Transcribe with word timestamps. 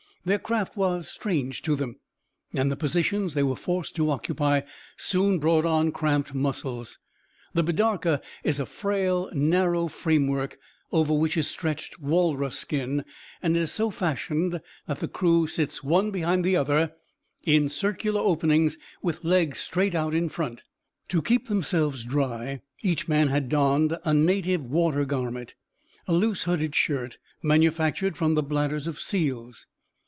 Their 0.23 0.37
craft 0.37 0.77
was 0.77 1.07
strange 1.07 1.63
to 1.63 1.75
them, 1.75 1.95
and 2.53 2.71
the 2.71 2.75
positions 2.75 3.33
they 3.33 3.41
were 3.41 3.55
forced 3.55 3.95
to 3.95 4.11
occupy 4.11 4.61
soon 4.95 5.39
brought 5.39 5.65
on 5.65 5.91
cramped 5.91 6.35
muscles. 6.35 6.99
The 7.55 7.63
bidarka 7.63 8.21
is 8.43 8.59
a 8.59 8.67
frail, 8.67 9.31
narrow 9.33 9.87
framework 9.87 10.59
over 10.91 11.11
which 11.11 11.37
is 11.37 11.47
stretched 11.47 11.97
walrus 11.99 12.59
skin, 12.59 13.03
and 13.41 13.55
it 13.57 13.61
is 13.61 13.71
so 13.71 13.89
fashioned 13.89 14.61
that 14.85 14.99
the 14.99 15.07
crew 15.07 15.47
sits, 15.47 15.83
one 15.83 16.11
behind 16.11 16.45
the 16.45 16.55
other, 16.55 16.93
in 17.43 17.67
circular 17.67 18.21
openings 18.21 18.77
with 19.01 19.23
legs 19.23 19.57
straight 19.57 19.95
out 19.95 20.13
in 20.13 20.29
front. 20.29 20.61
To 21.09 21.23
keep 21.23 21.47
themselves 21.47 22.03
dry 22.03 22.61
each 22.83 23.07
man 23.07 23.29
had 23.29 23.49
donned 23.49 23.97
a 24.05 24.13
native 24.13 24.63
water 24.63 25.03
garment 25.03 25.55
a 26.07 26.13
loose, 26.13 26.43
hooded 26.43 26.75
shirt 26.75 27.17
manufactured 27.41 28.15
from 28.15 28.35
the 28.35 28.43
bladders 28.43 28.85
of 28.85 28.99
seals. 28.99 29.65